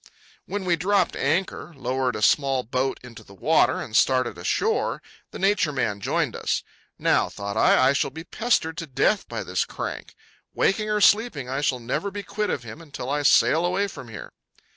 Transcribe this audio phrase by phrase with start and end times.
[0.47, 5.37] When we dropped anchor, lowered a small boat into the water, and started ashore, the
[5.37, 6.63] Nature Man joined us.
[6.97, 10.15] Now, thought I, I shall be pestered to death by this crank.
[10.55, 14.07] Waking or sleeping I shall never be quit of him until I sail away from
[14.07, 14.33] here.